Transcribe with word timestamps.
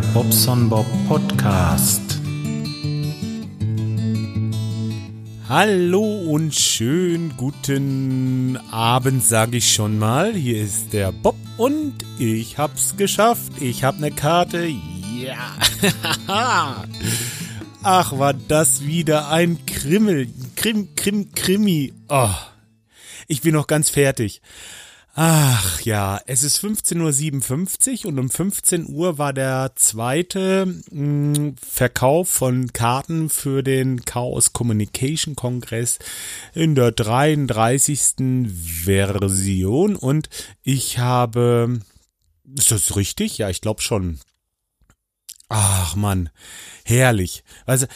Bobson 0.00 0.68
Bob 0.68 0.86
Podcast. 1.08 2.02
Hallo 5.48 6.02
und 6.02 6.54
schön 6.54 7.34
guten 7.36 8.58
Abend, 8.70 9.22
sage 9.22 9.56
ich 9.58 9.72
schon 9.72 9.98
mal. 9.98 10.34
Hier 10.34 10.62
ist 10.62 10.92
der 10.92 11.12
Bob 11.12 11.36
und 11.56 11.94
ich 12.18 12.58
hab's 12.58 12.96
geschafft. 12.96 13.52
Ich 13.60 13.84
hab 13.84 13.98
ne 13.98 14.10
Karte. 14.10 14.66
Ja. 14.66 15.56
Ach, 17.82 18.18
war 18.18 18.34
das 18.34 18.84
wieder 18.84 19.30
ein 19.30 19.64
Krimmel. 19.64 20.28
Krim, 20.56 20.94
Krim, 20.94 21.32
Krimi. 21.32 21.92
Oh. 22.08 22.28
Ich 23.28 23.40
bin 23.40 23.54
noch 23.54 23.66
ganz 23.66 23.88
fertig. 23.88 24.42
Ach 25.18 25.80
ja, 25.80 26.20
es 26.26 26.42
ist 26.42 26.62
15.57 26.62 28.04
Uhr 28.04 28.10
und 28.10 28.18
um 28.18 28.28
15 28.28 28.86
Uhr 28.86 29.16
war 29.16 29.32
der 29.32 29.72
zweite 29.74 30.66
mh, 30.66 31.36
hm, 31.38 31.56
Verkauf 31.56 32.28
von 32.28 32.70
Karten 32.74 33.30
für 33.30 33.62
den 33.62 34.04
Chaos 34.04 34.52
Communication 34.52 35.34
Kongress 35.34 36.00
in 36.52 36.74
der 36.74 36.92
33. 36.92 38.46
Version 38.84 39.96
und 39.96 40.28
ich 40.62 40.98
habe, 40.98 41.80
ist 42.54 42.70
das 42.70 42.94
richtig? 42.94 43.38
Ja, 43.38 43.48
ich 43.48 43.62
glaube 43.62 43.80
schon. 43.80 44.20
Ach 45.48 45.96
man, 45.96 46.28
herrlich. 46.84 47.42
Also, 47.64 47.86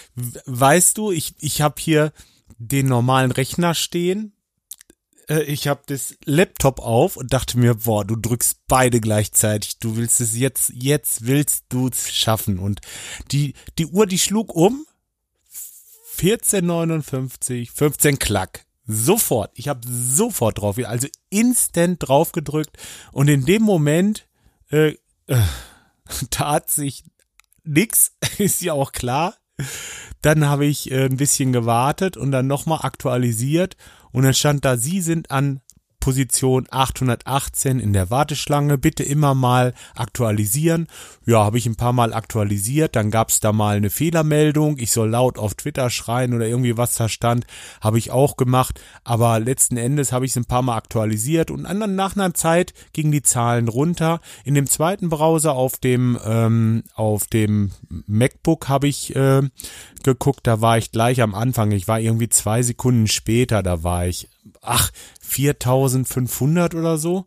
weißt 0.46 0.96
du, 0.96 1.12
ich, 1.12 1.34
ich 1.41 1.60
habe 1.60 1.74
hier 1.82 2.15
den 2.57 2.87
normalen 2.87 3.30
Rechner 3.30 3.74
stehen, 3.74 4.32
äh, 5.31 5.43
ich 5.45 5.69
habe 5.69 5.83
das 5.87 6.17
Laptop 6.25 6.81
auf 6.81 7.17
und 7.17 7.33
dachte 7.33 7.59
mir, 7.59 7.75
boah, 7.77 8.05
du 8.05 8.17
drückst 8.17 8.59
beide 8.67 9.01
gleichzeitig. 9.01 9.79
Du 9.79 9.97
willst 9.97 10.21
es 10.21 10.37
jetzt, 10.37 10.73
jetzt 10.75 11.27
willst 11.27 11.67
du 11.71 11.89
es 11.89 12.13
schaffen. 12.13 12.59
Und 12.59 12.81
die, 13.31 13.55
die 13.79 13.87
Uhr, 13.87 14.07
die 14.07 14.19
schlug 14.19 14.55
um. 14.55 14.85
1459, 16.19 17.71
15 17.71 18.19
Klack. 18.19 18.67
Sofort. 18.87 19.53
Ich 19.55 19.69
habe 19.69 19.81
sofort 19.89 20.59
drauf, 20.59 20.77
also 20.85 21.09
instant 21.31 21.97
drauf 22.07 22.33
gedrückt. 22.33 22.77
Und 23.13 23.29
in 23.29 23.47
dem 23.47 23.63
Moment 23.63 24.27
äh, 24.71 24.97
äh, 25.29 25.37
tat 26.31 26.71
sich 26.71 27.05
nix, 27.65 28.17
ist 28.39 28.61
ja 28.61 28.75
auch 28.75 28.93
klar. 28.93 29.37
Dann 30.23 30.47
habe 30.47 30.66
ich 30.66 30.91
äh, 30.91 31.07
ein 31.07 31.16
bisschen 31.16 31.53
gewartet 31.53 32.16
und 32.16 32.30
dann 32.30 32.47
nochmal 32.47 32.80
aktualisiert. 32.83 33.77
Und 34.13 34.25
dann 34.25 34.35
stand 34.35 34.65
da, 34.65 34.77
Sie 34.77 35.01
sind 35.01 35.30
an 35.30 35.61
Position 36.01 36.66
818 36.70 37.79
in 37.79 37.93
der 37.93 38.10
Warteschlange. 38.10 38.79
Bitte 38.79 39.02
immer 39.04 39.34
mal 39.34 39.74
aktualisieren. 39.95 40.88
Ja, 41.26 41.45
habe 41.45 41.59
ich 41.59 41.66
ein 41.66 41.76
paar 41.76 41.93
Mal 41.93 42.12
aktualisiert. 42.12 42.96
Dann 42.96 43.10
gab's 43.10 43.40
da 43.40 43.52
mal 43.52 43.76
eine 43.76 43.90
Fehlermeldung. 43.90 44.78
Ich 44.78 44.90
soll 44.90 45.10
laut 45.10 45.38
auf 45.38 45.54
Twitter 45.54 45.90
schreien 45.90 46.34
oder 46.34 46.46
irgendwie 46.46 46.76
was 46.76 46.95
da 46.95 47.09
stand. 47.09 47.46
Habe 47.80 47.98
ich 47.98 48.10
auch 48.10 48.37
gemacht. 48.37 48.80
Aber 49.04 49.38
letzten 49.38 49.76
Endes 49.76 50.12
habe 50.12 50.24
ich 50.24 50.32
es 50.32 50.37
ein 50.37 50.46
paar 50.46 50.62
Mal 50.62 50.76
aktualisiert 50.76 51.51
und 51.51 51.65
dann 51.65 51.95
nach 51.95 52.16
einer 52.16 52.34
Zeit 52.34 52.74
gingen 52.93 53.12
die 53.12 53.23
Zahlen 53.23 53.68
runter. 53.68 54.21
In 54.45 54.54
dem 54.54 54.66
zweiten 54.66 55.09
Browser 55.09 55.52
auf 55.52 55.76
dem 55.76 56.18
ähm, 56.24 56.82
auf 56.95 57.26
dem 57.26 57.73
MacBook 58.06 58.68
habe 58.68 58.88
ich 58.88 59.15
äh, 59.15 59.43
geguckt. 60.02 60.46
Da 60.46 60.60
war 60.60 60.78
ich 60.78 60.93
gleich 60.93 61.23
am 61.23 61.34
Anfang. 61.34 61.71
Ich 61.73 61.87
war 61.88 62.01
irgendwie 62.01 62.28
zwei 62.28 62.62
Sekunden 62.62 63.06
später. 63.06 63.62
Da 63.62 63.82
war 63.82 64.06
ich 64.06 64.28
ach, 64.62 64.91
4500 65.21 66.75
oder 66.75 66.99
so. 66.99 67.27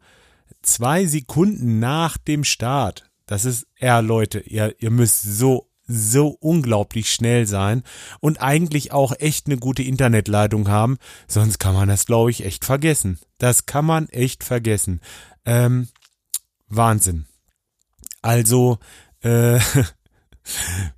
Zwei 0.61 1.06
Sekunden 1.06 1.79
nach 1.79 2.18
dem 2.18 2.44
Start. 2.44 3.09
Das 3.25 3.46
ist, 3.46 3.68
ja 3.79 4.00
Leute, 4.00 4.40
ihr, 4.40 4.75
ihr 4.79 4.91
müsst 4.91 5.24
so, 5.24 5.69
so 5.85 6.28
unglaublich 6.40 7.12
schnell 7.12 7.46
sein 7.46 7.84
und 8.19 8.41
eigentlich 8.41 8.91
auch 8.91 9.13
echt 9.19 9.47
eine 9.47 9.57
gute 9.57 9.84
Internetleitung 9.84 10.69
haben. 10.69 10.97
Sonst 11.28 11.59
kann 11.59 11.74
man 11.74 11.90
das, 11.90 12.06
glaube 12.06 12.31
ich, 12.31 12.46
echt 12.46 12.66
vergessen. 12.66 13.19
Das 13.38 13.66
kann 13.66 13.85
man 13.85 14.09
echt 14.09 14.44
vergessen. 14.44 15.01
Ähm, 15.45 15.88
Wahnsinn. 16.68 17.25
Also, 18.22 18.80
äh, 19.22 19.59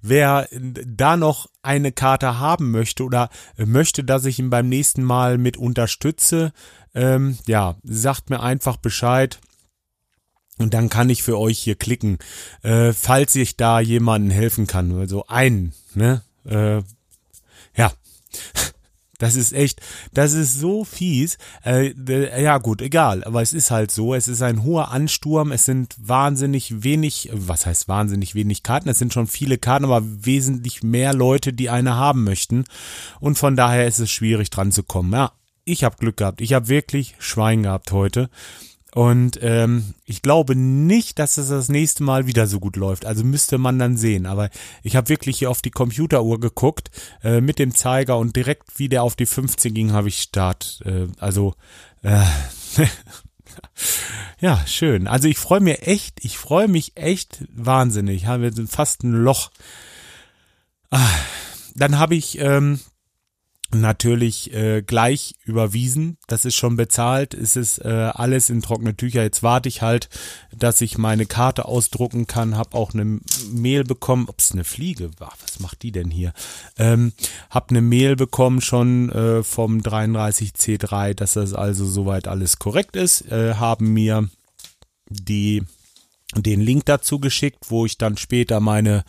Wer 0.01 0.47
da 0.51 1.17
noch 1.17 1.47
eine 1.61 1.91
Karte 1.91 2.39
haben 2.39 2.71
möchte 2.71 3.03
oder 3.03 3.29
möchte, 3.57 4.03
dass 4.03 4.25
ich 4.25 4.39
ihn 4.39 4.49
beim 4.49 4.69
nächsten 4.69 5.03
Mal 5.03 5.37
mit 5.37 5.57
unterstütze, 5.57 6.51
ähm, 6.93 7.37
ja, 7.45 7.75
sagt 7.83 8.29
mir 8.29 8.41
einfach 8.41 8.77
Bescheid. 8.77 9.39
Und 10.57 10.73
dann 10.73 10.87
kann 10.87 11.09
ich 11.09 11.21
für 11.21 11.37
euch 11.37 11.59
hier 11.59 11.75
klicken, 11.75 12.17
äh, 12.63 12.93
falls 12.93 13.35
ich 13.35 13.57
da 13.57 13.81
jemanden 13.81 14.29
helfen 14.29 14.67
kann. 14.67 14.97
Also 14.97 15.27
einen, 15.27 15.73
ne? 15.93 16.21
Äh, 16.45 16.81
ja. 17.75 17.91
Das 19.17 19.35
ist 19.35 19.53
echt, 19.53 19.81
das 20.13 20.33
ist 20.33 20.59
so 20.59 20.83
fies. 20.83 21.37
Äh, 21.63 21.93
ja 22.41 22.57
gut, 22.57 22.81
egal, 22.81 23.23
aber 23.23 23.41
es 23.41 23.53
ist 23.53 23.71
halt 23.71 23.91
so. 23.91 24.13
Es 24.13 24.27
ist 24.27 24.41
ein 24.41 24.63
hoher 24.63 24.91
Ansturm. 24.91 25.51
Es 25.51 25.65
sind 25.65 25.95
wahnsinnig 25.97 26.83
wenig, 26.83 27.29
was 27.33 27.65
heißt 27.65 27.87
wahnsinnig 27.87 28.35
wenig 28.35 28.63
Karten? 28.63 28.89
Es 28.89 28.99
sind 28.99 29.13
schon 29.13 29.27
viele 29.27 29.57
Karten, 29.57 29.85
aber 29.85 30.01
wesentlich 30.03 30.83
mehr 30.83 31.13
Leute, 31.13 31.53
die 31.53 31.69
eine 31.69 31.95
haben 31.95 32.23
möchten. 32.23 32.65
Und 33.19 33.37
von 33.37 33.55
daher 33.55 33.87
ist 33.87 33.99
es 33.99 34.11
schwierig 34.11 34.49
dran 34.49 34.71
zu 34.71 34.83
kommen. 34.83 35.13
Ja, 35.13 35.31
ich 35.63 35.83
habe 35.83 35.97
Glück 35.97 36.17
gehabt. 36.17 36.41
Ich 36.41 36.53
habe 36.53 36.67
wirklich 36.67 37.15
Schwein 37.19 37.63
gehabt 37.63 37.91
heute. 37.91 38.29
Und 38.95 39.39
ähm, 39.41 39.93
ich 40.05 40.21
glaube 40.21 40.55
nicht, 40.55 41.19
dass 41.19 41.35
es 41.35 41.49
das 41.49 41.67
nächste 41.67 42.01
Mal 42.01 42.27
wieder 42.27 42.47
so 42.47 42.61
gut 42.61 42.77
läuft. 42.77 43.05
Also 43.05 43.25
müsste 43.25 43.57
man 43.57 43.77
dann 43.77 43.97
sehen. 43.97 44.25
Aber 44.25 44.49
ich 44.83 44.95
habe 44.95 45.09
wirklich 45.09 45.37
hier 45.37 45.51
auf 45.51 45.61
die 45.61 45.69
Computeruhr 45.69 46.39
geguckt 46.39 46.91
äh, 47.21 47.41
mit 47.41 47.59
dem 47.59 47.75
Zeiger 47.75 48.17
und 48.17 48.37
direkt 48.37 48.79
wie 48.79 48.87
der 48.87 49.03
auf 49.03 49.17
die 49.17 49.25
15 49.25 49.73
ging, 49.73 49.91
habe 49.91 50.07
ich 50.07 50.21
Start. 50.21 50.81
Äh, 50.85 51.07
also 51.19 51.55
äh, 52.03 52.23
ja, 54.39 54.65
schön. 54.65 55.07
Also 55.07 55.27
ich 55.27 55.39
freue 55.39 55.59
mich 55.59 55.85
echt, 55.85 56.23
ich 56.23 56.37
freue 56.37 56.69
mich 56.69 56.95
echt 56.95 57.43
wahnsinnig. 57.53 58.21
Ich 58.21 58.27
habe 58.27 58.49
fast 58.65 59.03
ein 59.03 59.11
Loch. 59.11 59.51
Ah, 60.89 61.05
dann 61.75 61.99
habe 61.99 62.15
ich 62.15 62.39
ähm, 62.39 62.79
natürlich 63.73 64.53
äh, 64.53 64.81
gleich 64.81 65.35
überwiesen. 65.43 66.17
Das 66.27 66.45
ist 66.45 66.55
schon 66.55 66.75
bezahlt. 66.75 67.33
Es 67.33 67.55
ist 67.55 67.79
äh, 67.79 68.11
alles 68.13 68.49
in 68.49 68.61
trockene 68.61 68.95
Tücher. 68.95 69.23
Jetzt 69.23 69.43
warte 69.43 69.69
ich 69.69 69.81
halt, 69.81 70.09
dass 70.55 70.81
ich 70.81 70.97
meine 70.97 71.25
Karte 71.25 71.65
ausdrucken 71.65 72.27
kann. 72.27 72.57
Hab 72.57 72.75
auch 72.75 72.93
eine 72.93 73.19
Mail 73.51 73.83
bekommen. 73.83 74.27
Es 74.37 74.51
eine 74.51 74.63
Fliege 74.63 75.09
war? 75.19 75.33
Was 75.41 75.59
macht 75.59 75.81
die 75.81 75.91
denn 75.91 76.11
hier? 76.11 76.33
Ähm, 76.77 77.13
hab 77.49 77.71
eine 77.71 77.81
Mail 77.81 78.15
bekommen 78.15 78.61
schon 78.61 79.09
äh, 79.09 79.43
vom 79.43 79.79
33C3, 79.79 81.13
dass 81.13 81.33
das 81.33 81.53
also 81.53 81.85
soweit 81.85 82.27
alles 82.27 82.59
korrekt 82.59 82.95
ist. 82.95 83.29
Äh, 83.31 83.55
haben 83.55 83.93
mir 83.93 84.29
die 85.09 85.63
den 86.35 86.59
Link 86.59 86.85
dazu 86.85 87.19
geschickt, 87.19 87.69
wo 87.69 87.85
ich 87.85 87.97
dann 87.97 88.17
später 88.17 88.59
meine 88.59 89.03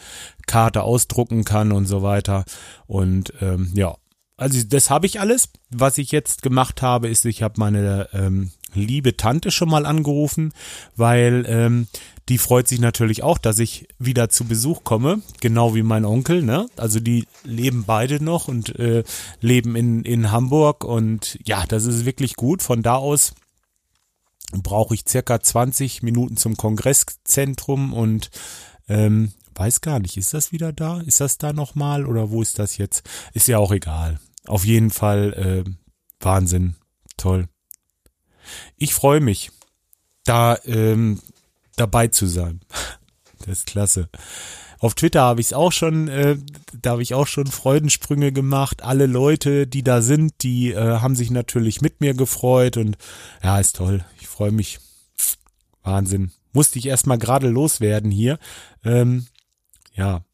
Karte 0.47 0.83
ausdrucken 0.83 1.45
kann 1.45 1.73
und 1.73 1.87
so 1.87 2.03
weiter. 2.03 2.45
Und 2.87 3.33
ähm, 3.41 3.73
ja, 3.75 3.97
also 4.37 4.63
das 4.65 4.91
habe 4.91 5.07
ich 5.07 5.21
alles. 5.21 5.49
Was 5.71 5.99
ich 5.99 6.13
jetzt 6.13 6.43
gemacht 6.43 6.83
habe, 6.83 7.09
ist, 7.09 7.25
ich 7.25 7.43
habe 7.43 7.55
meine 7.59 8.09
ähm, 8.13 8.51
liebe 8.75 9.17
Tante 9.17 9.51
schon 9.51 9.71
mal 9.71 9.87
angerufen, 9.87 10.53
weil 10.95 11.45
ähm, 11.49 11.89
die 12.29 12.39
freut 12.39 12.69
sich 12.69 12.81
natürlich 12.81 13.23
auch, 13.23 13.39
dass 13.39 13.59
ich 13.59 13.89
wieder 13.99 14.29
zu 14.29 14.45
Besuch 14.45 14.85
komme, 14.85 15.23
genau 15.41 15.75
wie 15.75 15.83
mein 15.83 16.05
Onkel. 16.05 16.43
Ne? 16.43 16.67
Also 16.77 17.01
die 17.01 17.27
leben 17.45 17.85
beide 17.87 18.23
noch 18.23 18.49
und 18.49 18.79
äh, 18.79 19.05
leben 19.41 19.77
in, 19.77 20.05
in 20.05 20.33
Hamburg 20.33 20.85
und 20.85 21.39
ja, 21.45 21.65
das 21.67 21.85
ist 21.85 22.05
wirklich 22.05 22.35
gut. 22.35 22.63
Von 22.63 22.83
da 22.83 22.97
aus 22.97 23.33
brauche 24.53 24.95
ich 24.95 25.05
circa 25.09 25.41
20 25.41 26.03
Minuten 26.03 26.37
zum 26.37 26.57
Kongresszentrum 26.57 27.93
und 27.93 28.31
ähm, 28.89 29.33
weiß 29.55 29.81
gar 29.81 30.01
nicht, 30.01 30.17
ist 30.17 30.35
das 30.35 30.53
wieder 30.53 30.73
da? 30.73 31.01
Ist 31.01 31.21
das 31.21 31.39
da 31.39 31.53
nochmal 31.53 32.07
oder 32.07 32.31
wo 32.31 32.43
ist 32.43 32.59
das 32.59 32.77
jetzt? 32.77 33.09
Ist 33.33 33.49
ja 33.49 33.59
auch 33.59 33.73
egal. 33.73 34.21
Auf 34.47 34.65
jeden 34.65 34.91
Fall 34.91 35.65
äh, 35.67 35.71
Wahnsinn, 36.21 36.77
toll. 37.17 37.49
Ich 38.77 38.95
freue 38.95 39.21
mich, 39.21 39.51
da 40.25 40.59
ähm, 40.65 41.21
dabei 41.77 42.09
zu 42.09 42.27
sein. 42.27 42.61
Das 43.41 43.59
ist 43.59 43.67
klasse. 43.67 44.09
Auf 44.79 44.95
Twitter 44.95 45.23
habe 45.23 45.41
ich 45.41 45.49
es 45.49 45.53
auch 45.53 45.71
schon, 45.71 46.09
äh, 46.09 46.37
da 46.83 46.93
habe 46.93 47.03
ich 47.03 47.15
auch 47.15 47.27
schon 47.27 47.47
Freudensprünge 47.47 48.33
gemacht. 48.33 48.83
Alle 48.83 49.07
Leute, 49.07 49.67
die 49.67 49.85
da 49.85 50.03
sind, 50.03 50.43
die 50.43 50.73
äh, 50.73 50.99
haben 50.99 51.15
sich 51.15 51.31
natürlich 51.31 51.81
mit 51.81 52.01
mir 52.01 52.15
gefreut 52.15 52.77
und 52.77 52.97
ja, 53.43 53.61
ist 53.61 53.77
toll. 53.77 54.05
Ich 54.21 54.27
freue 54.27 54.53
mich. 54.53 54.81
Wahnsinn. 55.83 56.33
Musste 56.53 56.79
ich 56.79 56.87
erstmal 56.87 57.19
gerade 57.19 57.49
loswerden 57.49 58.11
hier. 58.11 58.39
Ähm, 58.85 59.27
ja. 59.95 60.25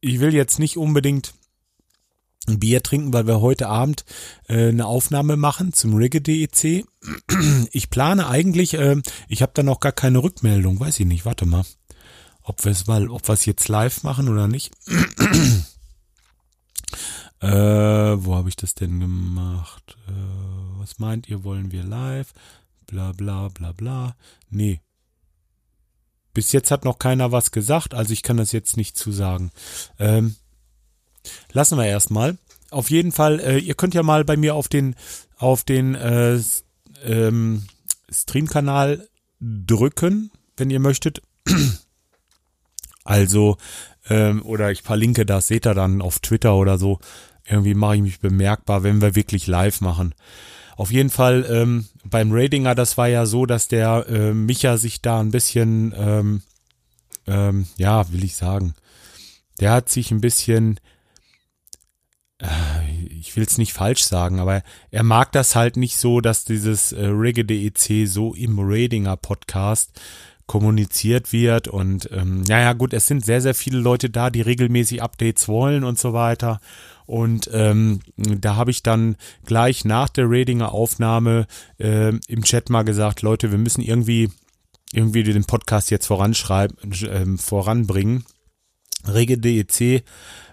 Ich 0.00 0.20
will 0.20 0.34
jetzt 0.34 0.58
nicht 0.58 0.76
unbedingt 0.76 1.34
ein 2.48 2.58
Bier 2.58 2.82
trinken, 2.82 3.12
weil 3.12 3.26
wir 3.26 3.40
heute 3.40 3.68
Abend 3.68 4.04
äh, 4.48 4.68
eine 4.68 4.86
Aufnahme 4.86 5.36
machen 5.36 5.72
zum 5.72 5.94
Rigge 5.94 6.20
DEC. 6.20 6.84
Ich 7.72 7.90
plane 7.90 8.28
eigentlich, 8.28 8.74
äh, 8.74 9.00
ich 9.28 9.42
habe 9.42 9.52
da 9.54 9.62
noch 9.62 9.80
gar 9.80 9.92
keine 9.92 10.22
Rückmeldung, 10.22 10.80
weiß 10.80 11.00
ich 11.00 11.06
nicht, 11.06 11.24
warte 11.24 11.46
mal, 11.46 11.64
ob 12.42 12.64
wir 12.64 12.72
es 12.72 12.86
mal, 12.86 13.08
ob 13.08 13.26
wir 13.28 13.34
es 13.34 13.44
jetzt 13.44 13.68
live 13.68 14.02
machen 14.02 14.28
oder 14.28 14.48
nicht. 14.48 14.74
äh, 17.40 17.48
wo 17.48 18.34
habe 18.34 18.48
ich 18.48 18.56
das 18.56 18.74
denn 18.74 19.00
gemacht? 19.00 19.96
Äh, 20.08 20.12
was 20.78 20.98
meint 20.98 21.28
ihr, 21.28 21.44
wollen 21.44 21.72
wir 21.72 21.84
live? 21.84 22.32
Bla 22.86 23.12
bla 23.12 23.48
bla 23.48 23.72
bla. 23.72 24.16
Nee. 24.48 24.80
Bis 26.32 26.52
jetzt 26.52 26.70
hat 26.70 26.84
noch 26.84 26.98
keiner 26.98 27.32
was 27.32 27.50
gesagt, 27.50 27.92
also 27.92 28.12
ich 28.12 28.22
kann 28.22 28.36
das 28.36 28.52
jetzt 28.52 28.76
nicht 28.76 28.96
zusagen. 28.96 29.50
Ähm, 29.98 30.36
lassen 31.52 31.78
wir 31.78 31.86
erstmal. 31.86 32.36
Auf 32.70 32.90
jeden 32.90 33.12
Fall, 33.12 33.40
äh, 33.40 33.58
ihr 33.58 33.74
könnt 33.74 33.94
ja 33.94 34.02
mal 34.02 34.24
bei 34.24 34.36
mir 34.36 34.54
auf 34.54 34.68
den 34.68 34.94
auf 35.38 35.64
den 35.64 35.94
äh, 35.94 36.38
ähm, 37.04 37.66
Streamkanal 38.10 39.08
drücken, 39.40 40.30
wenn 40.56 40.70
ihr 40.70 40.80
möchtet. 40.80 41.22
Also, 43.02 43.56
ähm, 44.08 44.42
oder 44.44 44.70
ich 44.70 44.82
verlinke 44.82 45.24
das, 45.24 45.48
seht 45.48 45.66
ihr 45.66 45.74
dann 45.74 46.02
auf 46.02 46.18
Twitter 46.18 46.54
oder 46.54 46.78
so. 46.78 47.00
Irgendwie 47.44 47.74
mache 47.74 47.96
ich 47.96 48.02
mich 48.02 48.20
bemerkbar, 48.20 48.82
wenn 48.82 49.00
wir 49.00 49.16
wirklich 49.16 49.46
live 49.46 49.80
machen. 49.80 50.14
Auf 50.76 50.92
jeden 50.92 51.10
Fall 51.10 51.46
ähm, 51.50 51.86
beim 52.04 52.30
Ratinger, 52.30 52.74
das 52.74 52.96
war 52.96 53.08
ja 53.08 53.26
so, 53.26 53.46
dass 53.46 53.68
der 53.68 54.06
äh, 54.08 54.32
Micha 54.32 54.76
sich 54.76 55.02
da 55.02 55.20
ein 55.20 55.30
bisschen, 55.30 55.94
ähm, 55.96 56.42
ähm, 57.26 57.66
ja, 57.76 58.10
will 58.12 58.24
ich 58.24 58.36
sagen, 58.36 58.74
der 59.58 59.72
hat 59.72 59.88
sich 59.88 60.10
ein 60.10 60.20
bisschen, 60.20 60.78
ich 63.18 63.36
will 63.36 63.44
es 63.44 63.58
nicht 63.58 63.72
falsch 63.72 64.04
sagen, 64.04 64.40
aber 64.40 64.62
er 64.90 65.02
mag 65.02 65.32
das 65.32 65.54
halt 65.54 65.76
nicht 65.76 65.96
so, 65.96 66.20
dass 66.20 66.44
dieses 66.44 66.92
äh, 66.92 67.06
Reggae 67.06 67.44
DEC 67.44 68.06
so 68.08 68.34
im 68.34 68.58
Ratinger 68.58 69.16
Podcast 69.16 70.00
kommuniziert 70.46 71.32
wird 71.32 71.68
und 71.68 72.10
ähm, 72.12 72.42
ja 72.48 72.72
gut, 72.72 72.92
es 72.92 73.06
sind 73.06 73.24
sehr, 73.24 73.40
sehr 73.40 73.54
viele 73.54 73.78
Leute 73.78 74.10
da, 74.10 74.30
die 74.30 74.40
regelmäßig 74.40 75.00
Updates 75.00 75.46
wollen 75.46 75.84
und 75.84 75.98
so 75.98 76.12
weiter. 76.12 76.60
Und 77.06 77.48
ähm, 77.52 78.00
da 78.16 78.56
habe 78.56 78.72
ich 78.72 78.82
dann 78.82 79.16
gleich 79.44 79.84
nach 79.84 80.08
der 80.08 80.26
Ratinger 80.28 80.72
Aufnahme 80.72 81.46
äh, 81.78 82.12
im 82.26 82.42
Chat 82.42 82.68
mal 82.68 82.82
gesagt, 82.82 83.22
Leute, 83.22 83.50
wir 83.52 83.58
müssen 83.58 83.80
irgendwie 83.80 84.30
irgendwie 84.92 85.22
den 85.22 85.44
Podcast 85.44 85.90
jetzt 85.90 86.06
voranschreiben, 86.06 86.76
äh, 87.04 87.36
voranbringen. 87.36 88.24
Rege 89.06 89.38
DEC 89.38 90.04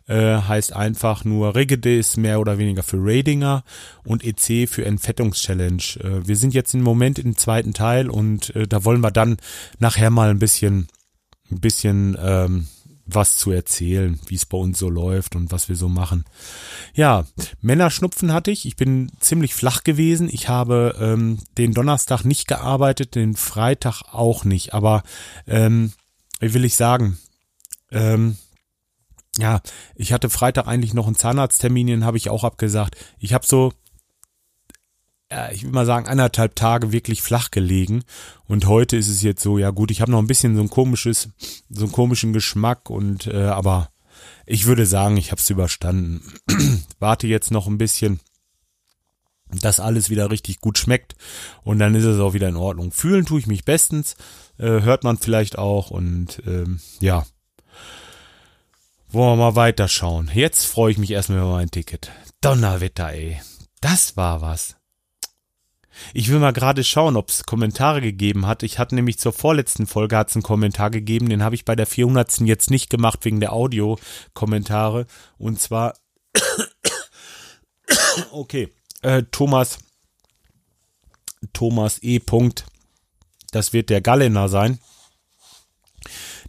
äh, 0.07 0.37
heißt 0.41 0.73
einfach 0.73 1.25
nur, 1.25 1.55
Regede 1.55 1.97
ist 1.97 2.17
mehr 2.17 2.39
oder 2.39 2.57
weniger 2.57 2.83
für 2.83 2.97
Radinger 2.99 3.63
und 4.03 4.23
EC 4.23 4.67
für 4.69 4.85
Entfettungschallenge. 4.85 5.83
Äh, 6.01 6.27
wir 6.27 6.37
sind 6.37 6.53
jetzt 6.53 6.73
im 6.73 6.81
Moment 6.81 7.19
im 7.19 7.35
zweiten 7.35 7.73
Teil 7.73 8.09
und 8.09 8.55
äh, 8.55 8.67
da 8.67 8.85
wollen 8.85 9.01
wir 9.01 9.11
dann 9.11 9.37
nachher 9.79 10.09
mal 10.09 10.29
ein 10.29 10.39
bisschen, 10.39 10.87
ein 11.51 11.59
bisschen 11.59 12.17
ähm, 12.21 12.67
was 13.05 13.37
zu 13.37 13.51
erzählen, 13.51 14.19
wie 14.27 14.35
es 14.35 14.45
bei 14.45 14.57
uns 14.57 14.79
so 14.79 14.89
läuft 14.89 15.35
und 15.35 15.51
was 15.51 15.69
wir 15.69 15.75
so 15.75 15.87
machen. 15.87 16.25
Ja, 16.93 17.25
Männerschnupfen 17.61 18.33
hatte 18.33 18.51
ich. 18.51 18.65
Ich 18.65 18.75
bin 18.75 19.11
ziemlich 19.19 19.53
flach 19.53 19.83
gewesen. 19.83 20.29
Ich 20.31 20.49
habe 20.49 20.95
ähm, 20.99 21.39
den 21.57 21.73
Donnerstag 21.73 22.25
nicht 22.25 22.47
gearbeitet, 22.47 23.15
den 23.15 23.35
Freitag 23.35 24.03
auch 24.11 24.43
nicht. 24.43 24.73
Aber 24.73 25.03
ähm, 25.47 25.93
wie 26.39 26.53
will 26.53 26.65
ich 26.65 26.75
sagen? 26.75 27.17
Ähm, 27.91 28.37
ja, 29.37 29.61
ich 29.95 30.13
hatte 30.13 30.29
Freitag 30.29 30.67
eigentlich 30.67 30.93
noch 30.93 31.07
einen 31.07 31.15
Zahnarzttermin, 31.15 31.87
den 31.87 32.05
habe 32.05 32.17
ich 32.17 32.29
auch 32.29 32.43
abgesagt. 32.43 32.95
Ich 33.19 33.33
habe 33.33 33.45
so, 33.45 33.71
ja, 35.31 35.51
ich 35.51 35.63
will 35.63 35.71
mal 35.71 35.85
sagen, 35.85 36.07
anderthalb 36.07 36.55
Tage 36.55 36.91
wirklich 36.91 37.21
flach 37.21 37.51
gelegen. 37.51 38.03
Und 38.45 38.65
heute 38.65 38.97
ist 38.97 39.09
es 39.09 39.21
jetzt 39.21 39.43
so, 39.43 39.57
ja 39.57 39.71
gut, 39.71 39.91
ich 39.91 40.01
habe 40.01 40.11
noch 40.11 40.19
ein 40.19 40.27
bisschen 40.27 40.55
so 40.55 40.61
ein 40.61 40.69
komisches, 40.69 41.29
so 41.69 41.85
einen 41.85 41.91
komischen 41.91 42.33
Geschmack 42.33 42.89
und 42.89 43.27
äh, 43.27 43.45
aber 43.45 43.89
ich 44.45 44.65
würde 44.65 44.85
sagen, 44.85 45.17
ich 45.17 45.31
habe 45.31 45.41
es 45.41 45.49
überstanden. 45.49 46.21
Warte 46.99 47.27
jetzt 47.27 47.51
noch 47.51 47.67
ein 47.67 47.77
bisschen, 47.77 48.19
dass 49.49 49.79
alles 49.79 50.09
wieder 50.09 50.31
richtig 50.31 50.61
gut 50.61 50.77
schmeckt 50.77 51.15
und 51.63 51.79
dann 51.79 51.95
ist 51.95 52.05
es 52.05 52.19
auch 52.19 52.33
wieder 52.33 52.47
in 52.47 52.55
Ordnung. 52.55 52.91
Fühlen 52.91 53.25
tue 53.25 53.39
ich 53.39 53.47
mich 53.47 53.65
bestens, 53.65 54.15
äh, 54.57 54.81
hört 54.81 55.03
man 55.03 55.17
vielleicht 55.17 55.57
auch 55.57 55.91
und 55.91 56.41
ähm, 56.45 56.79
ja. 56.99 57.25
Wollen 59.09 59.37
wir 59.37 59.51
mal 59.51 59.55
weiterschauen. 59.55 60.29
Jetzt 60.33 60.65
freue 60.65 60.91
ich 60.91 60.97
mich 60.97 61.11
erstmal 61.11 61.39
über 61.39 61.53
mein 61.53 61.71
Ticket. 61.71 62.11
Donnerwetter, 62.41 63.13
ey. 63.13 63.41
Das 63.79 64.17
war 64.17 64.41
was. 64.41 64.75
Ich 66.13 66.29
will 66.29 66.39
mal 66.39 66.53
gerade 66.53 66.83
schauen, 66.83 67.15
ob 67.15 67.29
es 67.29 67.45
Kommentare 67.45 68.01
gegeben 68.01 68.45
hat. 68.45 68.63
Ich 68.63 68.79
hatte 68.79 68.95
nämlich 68.95 69.17
zur 69.17 69.33
vorletzten 69.33 69.87
Folge 69.87 70.17
hat's 70.17 70.35
einen 70.35 70.43
Kommentar 70.43 70.89
gegeben. 70.89 71.29
Den 71.29 71.41
habe 71.41 71.55
ich 71.55 71.65
bei 71.65 71.75
der 71.75 71.87
400. 71.87 72.41
jetzt 72.41 72.69
nicht 72.69 72.89
gemacht 72.89 73.23
wegen 73.23 73.39
der 73.39 73.53
Audio-Kommentare. 73.53 75.07
Und 75.37 75.59
zwar, 75.59 75.95
okay, 78.31 78.73
äh, 79.01 79.23
Thomas, 79.31 79.79
Thomas 81.53 82.03
E. 82.03 82.19
Punkt. 82.19 82.65
Das 83.51 83.73
wird 83.73 83.89
der 83.89 84.01
Gallener 84.01 84.49
sein. 84.49 84.79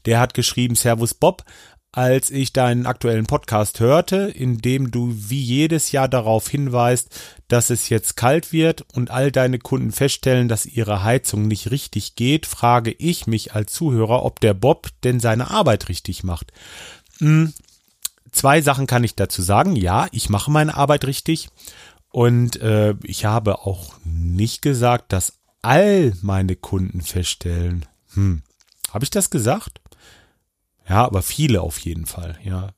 Der 0.06 0.20
hat 0.20 0.34
geschrieben, 0.34 0.74
Servus 0.74 1.14
Bob, 1.14 1.44
als 1.92 2.30
ich 2.30 2.52
deinen 2.52 2.86
aktuellen 2.86 3.26
Podcast 3.26 3.80
hörte, 3.80 4.16
in 4.16 4.58
dem 4.58 4.90
du 4.90 5.14
wie 5.16 5.42
jedes 5.42 5.90
Jahr 5.90 6.08
darauf 6.08 6.48
hinweist, 6.48 7.18
dass 7.48 7.70
es 7.70 7.88
jetzt 7.88 8.16
kalt 8.16 8.52
wird 8.52 8.84
und 8.92 9.10
all 9.10 9.32
deine 9.32 9.58
Kunden 9.58 9.92
feststellen, 9.92 10.48
dass 10.48 10.66
ihre 10.66 11.02
Heizung 11.02 11.48
nicht 11.48 11.70
richtig 11.70 12.14
geht, 12.14 12.44
frage 12.46 12.92
ich 12.92 13.26
mich 13.26 13.54
als 13.54 13.72
Zuhörer, 13.72 14.24
ob 14.24 14.40
der 14.40 14.54
Bob 14.54 14.88
denn 15.02 15.18
seine 15.18 15.50
Arbeit 15.50 15.88
richtig 15.88 16.24
macht. 16.24 16.52
Hm, 17.18 17.54
zwei 18.32 18.60
Sachen 18.60 18.86
kann 18.86 19.04
ich 19.04 19.14
dazu 19.14 19.40
sagen. 19.40 19.74
Ja, 19.74 20.08
ich 20.12 20.28
mache 20.28 20.50
meine 20.50 20.76
Arbeit 20.76 21.06
richtig 21.06 21.48
und 22.10 22.60
äh, 22.60 22.94
ich 23.02 23.24
habe 23.24 23.60
auch 23.60 23.94
nicht 24.04 24.60
gesagt, 24.60 25.12
dass 25.12 25.34
all 25.62 26.12
meine 26.20 26.54
Kunden 26.54 27.00
feststellen. 27.00 27.86
Hm, 28.12 28.42
habe 28.92 29.04
ich 29.04 29.10
das 29.10 29.30
gesagt? 29.30 29.80
Ja, 30.88 31.04
aber 31.04 31.22
viele 31.22 31.60
auf 31.60 31.78
jeden 31.78 32.06
Fall, 32.06 32.38
ja. 32.42 32.70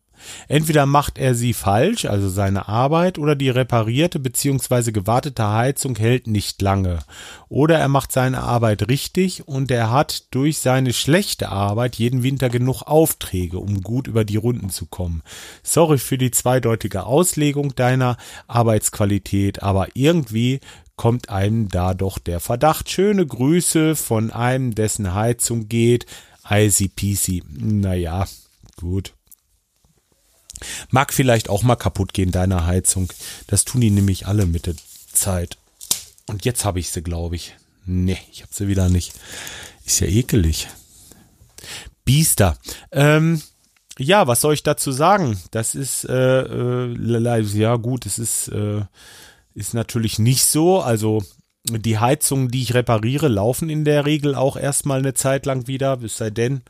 Entweder 0.48 0.86
macht 0.86 1.18
er 1.18 1.34
sie 1.34 1.54
falsch, 1.54 2.04
also 2.04 2.28
seine 2.28 2.68
Arbeit, 2.68 3.18
oder 3.18 3.34
die 3.34 3.50
reparierte 3.50 4.18
bzw. 4.18 4.92
gewartete 4.92 5.48
Heizung 5.48 5.96
hält 5.96 6.26
nicht 6.26 6.60
lange. 6.62 7.00
Oder 7.48 7.78
er 7.78 7.88
macht 7.88 8.12
seine 8.12 8.42
Arbeit 8.42 8.88
richtig 8.88 9.48
und 9.48 9.70
er 9.70 9.90
hat 9.90 10.34
durch 10.34 10.58
seine 10.58 10.92
schlechte 10.92 11.48
Arbeit 11.48 11.96
jeden 11.96 12.22
Winter 12.22 12.48
genug 12.48 12.82
Aufträge, 12.82 13.58
um 13.58 13.82
gut 13.82 14.06
über 14.06 14.24
die 14.24 14.36
Runden 14.36 14.70
zu 14.70 14.86
kommen. 14.86 15.22
Sorry 15.62 15.98
für 15.98 16.18
die 16.18 16.30
zweideutige 16.30 17.04
Auslegung 17.04 17.74
deiner 17.74 18.16
Arbeitsqualität, 18.46 19.62
aber 19.62 19.88
irgendwie 19.94 20.60
kommt 20.96 21.30
einem 21.30 21.68
da 21.68 21.94
doch 21.94 22.18
der 22.18 22.40
Verdacht. 22.40 22.90
Schöne 22.90 23.26
Grüße 23.26 23.96
von 23.96 24.30
einem, 24.30 24.74
dessen 24.74 25.14
Heizung 25.14 25.66
geht, 25.66 26.04
Easy 26.50 26.88
peasy. 26.88 27.42
Naja, 27.48 28.26
gut. 28.76 29.14
Mag 30.90 31.14
vielleicht 31.14 31.48
auch 31.48 31.62
mal 31.62 31.76
kaputt 31.76 32.12
gehen, 32.12 32.32
deine 32.32 32.66
Heizung. 32.66 33.12
Das 33.46 33.64
tun 33.64 33.80
die 33.80 33.90
nämlich 33.90 34.26
alle 34.26 34.46
mit 34.46 34.66
der 34.66 34.74
Zeit. 35.12 35.56
Und 36.26 36.44
jetzt 36.44 36.64
habe 36.64 36.80
ich 36.80 36.90
sie, 36.90 37.02
glaube 37.02 37.36
ich. 37.36 37.56
Nee, 37.86 38.18
ich 38.30 38.42
habe 38.42 38.52
sie 38.52 38.68
wieder 38.68 38.88
nicht. 38.88 39.14
Ist 39.84 40.00
ja 40.00 40.06
ekelig. 40.06 40.68
Biester. 42.04 42.56
Ähm, 42.92 43.42
ja, 43.98 44.26
was 44.26 44.40
soll 44.40 44.54
ich 44.54 44.62
dazu 44.62 44.92
sagen? 44.92 45.40
Das 45.50 45.74
ist, 45.74 46.04
äh, 46.04 46.42
äh, 46.42 47.40
ja 47.58 47.76
gut, 47.76 48.06
es 48.06 48.18
ist, 48.18 48.48
äh, 48.48 48.82
ist 49.54 49.74
natürlich 49.74 50.18
nicht 50.18 50.44
so. 50.44 50.80
Also 50.80 51.22
die 51.78 51.98
Heizungen, 51.98 52.48
die 52.48 52.62
ich 52.62 52.74
repariere, 52.74 53.28
laufen 53.28 53.70
in 53.70 53.84
der 53.84 54.06
Regel 54.06 54.34
auch 54.34 54.56
erstmal 54.56 54.98
eine 54.98 55.14
Zeit 55.14 55.46
lang 55.46 55.66
wieder, 55.66 56.02
es 56.02 56.16
sei 56.16 56.30
denn, 56.30 56.62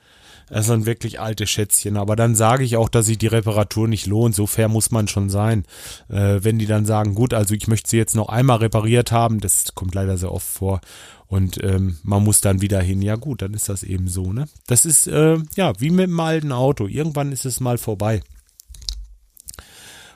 es 0.51 0.67
sind 0.67 0.85
wirklich 0.85 1.21
alte 1.21 1.47
Schätzchen. 1.47 1.97
Aber 1.97 2.17
dann 2.17 2.35
sage 2.35 2.65
ich 2.65 2.77
auch, 2.77 2.89
dass 2.89 3.07
sich 3.07 3.19
die 3.19 3.29
Reparatur 3.29 3.87
nicht 3.87 4.07
lohnt. 4.07 4.35
So 4.35 4.47
fair 4.47 4.69
muss 4.69 4.91
man 4.91 5.07
schon 5.07 5.31
sein. 5.31 5.65
Äh, 6.09 6.41
wenn 6.43 6.59
die 6.59 6.67
dann 6.67 6.85
sagen, 6.85 7.15
gut, 7.15 7.33
also 7.33 7.55
ich 7.55 7.69
möchte 7.69 7.89
sie 7.89 7.97
jetzt 7.97 8.17
noch 8.17 8.29
einmal 8.29 8.59
repariert 8.59 9.13
haben, 9.13 9.41
das 9.41 9.77
kommt 9.77 9.95
leider 9.95 10.19
sehr 10.19 10.33
oft 10.33 10.49
vor. 10.49 10.81
Und 11.29 11.63
ähm, 11.63 11.99
man 12.03 12.25
muss 12.25 12.41
dann 12.41 12.61
wieder 12.61 12.83
hin. 12.83 13.01
Ja 13.01 13.15
gut, 13.15 13.43
dann 13.43 13.55
ist 13.55 13.69
das 13.69 13.85
eben 13.85 14.09
so, 14.09 14.33
ne? 14.33 14.49
Das 14.67 14.85
ist 14.85 15.07
äh, 15.07 15.39
ja 15.55 15.73
wie 15.79 15.91
mit 15.91 16.09
einem 16.09 16.19
alten 16.19 16.51
Auto. 16.51 16.89
Irgendwann 16.89 17.31
ist 17.31 17.47
es 17.47 17.61
mal 17.61 17.79
vorbei. 17.79 18.21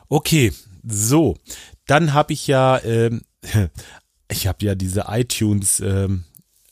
Okay, 0.09 0.53
so. 0.83 1.37
Dann 1.87 2.13
habe 2.13 2.33
ich 2.33 2.49
ja 2.49 2.81
ähm, 2.83 3.23
ich 4.31 4.47
habe 4.47 4.65
ja 4.65 4.75
diese 4.75 5.07
iTunes 5.09 5.81
ähm, 5.81 6.25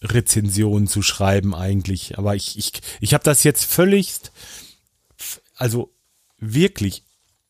Rezensionen 0.02 0.86
zu 0.86 1.02
schreiben 1.02 1.54
eigentlich, 1.54 2.18
aber 2.18 2.34
ich 2.34 2.58
ich 2.58 2.72
ich 3.00 3.14
habe 3.14 3.24
das 3.24 3.44
jetzt 3.44 3.64
völlig 3.64 4.14
also 5.56 5.92
wirklich 6.38 7.04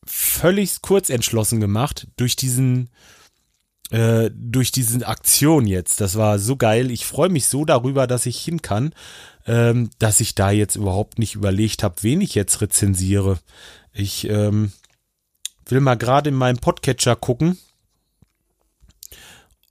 völlig 0.05 0.83
kurz 0.83 1.09
entschlossen 1.09 1.61
gemacht 1.61 2.09
durch 2.17 2.37
diesen 2.37 2.91
äh, 3.91 4.31
durch 4.35 4.73
diese 4.73 5.07
Aktion 5.07 5.67
jetzt. 5.67 6.01
Das 6.01 6.17
war 6.17 6.39
so 6.39 6.57
geil. 6.57 6.91
Ich 6.91 7.07
freue 7.07 7.29
mich 7.29 7.47
so 7.47 7.65
darüber, 7.65 8.07
dass 8.07 8.27
ich 8.27 8.39
hin 8.43 8.63
kann, 8.63 8.95
ähm, 9.47 9.91
dass 9.99 10.21
ich 10.21 10.35
da 10.35 10.51
jetzt 10.51 10.77
überhaupt 10.77 11.19
nicht 11.19 11.35
überlegt 11.35 11.83
habe, 11.83 11.97
wen 12.03 12.21
ich 12.21 12.35
jetzt 12.35 12.61
rezensiere. 12.61 13.39
Ich 13.93 14.29
ähm, 14.29 14.73
will 15.67 15.81
mal 15.81 15.97
gerade 15.97 16.31
in 16.31 16.37
meinem 16.37 16.59
Podcatcher 16.59 17.17
gucken, 17.17 17.59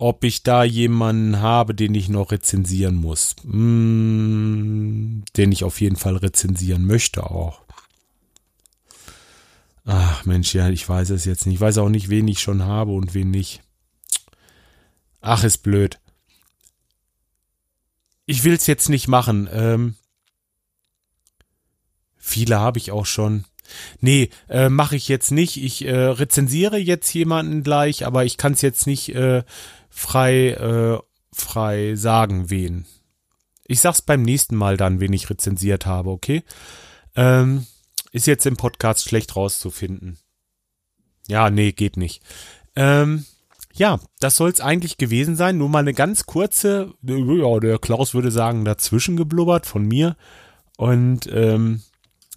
ob 0.01 0.23
ich 0.23 0.41
da 0.41 0.63
jemanden 0.63 1.41
habe, 1.41 1.75
den 1.75 1.93
ich 1.93 2.09
noch 2.09 2.31
rezensieren 2.31 2.95
muss. 2.95 3.35
Mm, 3.43 5.21
den 5.37 5.51
ich 5.51 5.63
auf 5.63 5.79
jeden 5.79 5.95
Fall 5.95 6.17
rezensieren 6.17 6.87
möchte 6.87 7.29
auch. 7.29 7.61
Ach 9.85 10.25
Mensch, 10.25 10.55
ja, 10.55 10.69
ich 10.69 10.89
weiß 10.89 11.11
es 11.11 11.25
jetzt 11.25 11.45
nicht. 11.45 11.55
Ich 11.55 11.61
weiß 11.61 11.77
auch 11.77 11.89
nicht, 11.89 12.09
wen 12.09 12.27
ich 12.27 12.39
schon 12.39 12.63
habe 12.63 12.93
und 12.93 13.13
wen 13.13 13.29
nicht. 13.29 13.61
Ach, 15.21 15.43
ist 15.43 15.59
blöd. 15.59 15.99
Ich 18.25 18.43
will's 18.43 18.65
jetzt 18.65 18.89
nicht 18.89 19.07
machen. 19.07 19.47
Ähm, 19.53 19.97
viele 22.17 22.59
habe 22.59 22.79
ich 22.79 22.89
auch 22.89 23.05
schon. 23.05 23.45
Nee, 23.99 24.29
äh, 24.49 24.69
mache 24.69 24.95
ich 24.95 25.07
jetzt 25.07 25.31
nicht. 25.31 25.57
Ich 25.57 25.85
äh, 25.85 25.95
rezensiere 25.95 26.77
jetzt 26.77 27.13
jemanden 27.13 27.63
gleich, 27.63 28.05
aber 28.05 28.25
ich 28.25 28.37
kann 28.37 28.53
es 28.53 28.61
jetzt 28.61 28.87
nicht 28.87 29.13
äh, 29.15 29.43
frei, 29.89 30.49
äh, 30.51 30.99
frei 31.33 31.95
sagen, 31.95 32.49
wen. 32.49 32.85
Ich 33.65 33.79
sag's 33.79 34.01
beim 34.01 34.21
nächsten 34.21 34.55
Mal 34.55 34.77
dann, 34.77 34.99
wen 34.99 35.13
ich 35.13 35.29
rezensiert 35.29 35.85
habe, 35.85 36.09
okay? 36.09 36.43
Ähm, 37.15 37.65
ist 38.11 38.27
jetzt 38.27 38.45
im 38.45 38.57
Podcast 38.57 39.07
schlecht 39.07 39.35
rauszufinden. 39.35 40.17
Ja, 41.27 41.49
nee, 41.49 41.71
geht 41.71 41.97
nicht. 41.97 42.21
Ähm, 42.75 43.25
ja, 43.73 43.99
das 44.19 44.35
soll 44.35 44.49
es 44.49 44.59
eigentlich 44.59 44.97
gewesen 44.97 45.35
sein. 45.35 45.57
Nur 45.57 45.69
mal 45.69 45.79
eine 45.79 45.93
ganz 45.93 46.25
kurze, 46.25 46.93
ja, 47.01 47.59
der 47.59 47.79
Klaus 47.79 48.13
würde 48.13 48.31
sagen, 48.31 48.65
dazwischen 48.65 49.15
geblubbert 49.15 49.65
von 49.65 49.85
mir. 49.85 50.17
Und 50.77 51.29
ähm, 51.31 51.81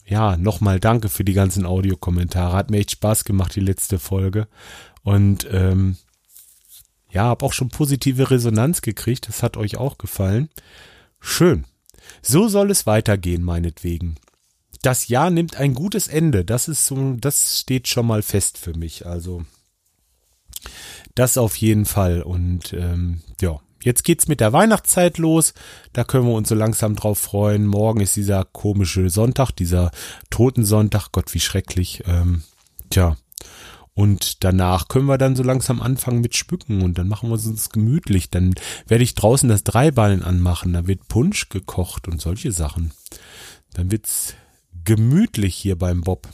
ja, 0.07 0.37
nochmal 0.37 0.81
danke 0.81 1.09
für 1.09 1.25
die 1.25 1.33
ganzen 1.33 1.65
Audiokommentare. 1.67 2.57
Hat 2.57 2.71
mir 2.71 2.79
echt 2.79 2.93
Spaß 2.93 3.25
gemacht, 3.25 3.55
die 3.57 3.61
letzte 3.61 3.99
Folge. 3.99 4.49
Und 5.03 5.47
ähm, 5.51 5.97
ja, 7.11 7.25
habe 7.25 7.45
auch 7.45 7.53
schon 7.53 7.69
positive 7.69 8.31
Resonanz 8.31 8.83
gekriegt. 8.83 9.29
Das 9.29 9.43
hat 9.43 9.57
euch 9.57 9.77
auch 9.77 9.99
gefallen. 9.99 10.51
Schön. 11.21 11.65
So 12.21 12.49
soll 12.49 12.71
es 12.71 12.87
weitergehen, 12.87 13.43
meinetwegen. 13.43 14.17
Das 14.83 15.09
Jahr 15.09 15.31
nimmt 15.31 15.57
ein 15.57 15.75
gutes 15.75 16.09
Ende. 16.09 16.45
Das 16.45 16.69
ist 16.69 16.85
so, 16.85 17.15
das 17.15 17.61
steht 17.61 17.89
schon 17.89 18.07
mal 18.07 18.23
fest 18.23 18.59
für 18.59 18.77
mich. 18.77 19.07
Also 19.07 19.45
das 21.15 21.39
auf 21.39 21.57
jeden 21.57 21.87
Fall. 21.87 22.23
Und 22.23 22.75
ähm, 22.75 23.23
ja, 23.41 23.61
jetzt 23.85 24.05
geht's 24.05 24.29
mit 24.29 24.41
der 24.41 24.53
Weihnachtszeit 24.53 25.19
los. 25.19 25.55
Da 25.93 26.05
können 26.05 26.27
wir 26.27 26.35
uns 26.35 26.49
so 26.49 26.55
langsam 26.55 26.97
drauf 26.97 27.19
freuen. 27.19 27.67
Morgen 27.67 28.01
ist 28.01 28.17
dieser 28.17 28.45
komische 28.45 29.11
Sonntag, 29.11 29.53
dieser 29.53 29.91
Totensonntag. 30.31 31.11
Gott, 31.13 31.33
wie 31.35 31.41
schrecklich. 31.41 32.03
Ähm, 32.07 32.43
tja. 32.91 33.17
Und 33.95 34.43
danach 34.43 34.89
können 34.89 35.07
wir 35.07 35.19
dann 35.19 35.37
so 35.37 35.45
langsam 35.45 35.81
anfangen 35.81 36.21
mit 36.21 36.35
Schmücken 36.35 36.83
und 36.83 36.99
dann 36.99 37.07
machen 37.07 37.29
wir 37.29 37.37
es 37.37 37.47
uns 37.47 37.71
gemütlich. 37.71 38.29
Dann 38.29 38.55
werde 38.89 39.05
ich 39.05 39.15
draußen 39.15 39.49
das 39.49 39.63
Dreiballen 39.63 40.25
anmachen. 40.25 40.73
Da 40.73 40.89
wird 40.89 41.07
Punsch 41.07 41.49
gekocht 41.49 42.09
und 42.09 42.21
solche 42.21 42.51
Sachen. 42.51 42.93
Dann 43.75 43.93
wird's 43.93 44.35
gemütlich 44.85 45.55
hier 45.55 45.79
beim 45.79 46.01
Bob. 46.01 46.29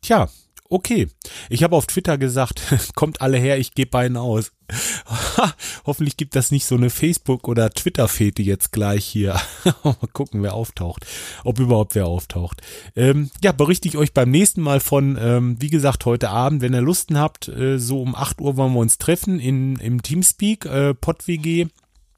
Tja, 0.00 0.30
Okay, 0.72 1.08
ich 1.48 1.64
habe 1.64 1.74
auf 1.74 1.86
Twitter 1.86 2.16
gesagt, 2.16 2.62
kommt 2.94 3.20
alle 3.20 3.38
her, 3.38 3.58
ich 3.58 3.74
gebe 3.74 3.98
einen 3.98 4.16
aus. 4.16 4.52
Hoffentlich 5.86 6.16
gibt 6.16 6.36
das 6.36 6.50
nicht 6.50 6.64
so 6.64 6.74
eine 6.74 6.90
Facebook- 6.90 7.48
oder 7.48 7.70
Twitter-Fete 7.70 8.42
jetzt 8.42 8.72
gleich 8.72 9.04
hier. 9.04 9.40
Mal 9.84 9.94
gucken, 10.12 10.42
wer 10.42 10.54
auftaucht. 10.54 11.06
Ob 11.44 11.58
überhaupt 11.58 11.94
wer 11.94 12.06
auftaucht. 12.06 12.62
Ähm, 12.96 13.30
ja, 13.42 13.52
berichte 13.52 13.88
ich 13.88 13.96
euch 13.96 14.12
beim 14.12 14.30
nächsten 14.30 14.60
Mal 14.60 14.80
von, 14.80 15.18
ähm, 15.20 15.60
wie 15.60 15.70
gesagt, 15.70 16.04
heute 16.06 16.30
Abend, 16.30 16.62
wenn 16.62 16.74
ihr 16.74 16.80
Lusten 16.80 17.18
habt, 17.18 17.48
äh, 17.48 17.78
so 17.78 18.00
um 18.02 18.14
8 18.14 18.40
Uhr 18.40 18.56
wollen 18.56 18.74
wir 18.74 18.80
uns 18.80 18.98
treffen 18.98 19.40
in, 19.40 19.76
im 19.76 20.02
Teamspeak, 20.02 20.66
äh, 20.66 20.94
PodWG. 20.94 21.66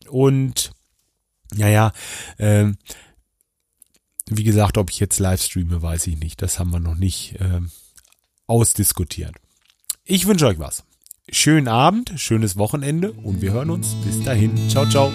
Und, 0.08 0.72
naja, 1.54 1.92
äh, 2.38 2.66
wie 4.26 4.44
gesagt, 4.44 4.78
ob 4.78 4.90
ich 4.90 5.00
jetzt 5.00 5.18
live 5.18 5.42
streame, 5.42 5.82
weiß 5.82 6.06
ich 6.06 6.18
nicht. 6.18 6.42
Das 6.42 6.58
haben 6.58 6.70
wir 6.70 6.80
noch 6.80 6.96
nicht. 6.96 7.40
Äh, 7.40 7.60
ausdiskutiert. 8.52 9.34
Ich 10.04 10.26
wünsche 10.26 10.46
euch 10.46 10.58
was. 10.58 10.84
Schönen 11.34 11.66
Abend, 11.66 12.12
schönes 12.16 12.58
Wochenende 12.58 13.12
und 13.12 13.40
wir 13.40 13.52
hören 13.52 13.70
uns. 13.70 13.94
Bis 14.04 14.22
dahin. 14.22 14.52
Ciao, 14.68 14.86
ciao. 14.86 15.10